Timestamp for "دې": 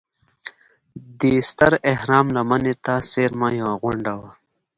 1.19-1.35